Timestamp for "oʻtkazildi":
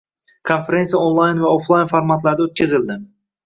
2.51-3.01